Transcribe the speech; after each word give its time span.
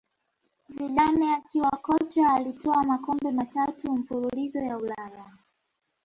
Zidane 0.73 1.33
akiwa 1.33 1.69
kocha 1.69 2.33
alitwaa 2.33 2.83
makombe 2.83 3.31
matatu 3.31 3.91
mfululizo 3.95 4.59
ya 4.59 4.77
Ulaya 4.77 5.31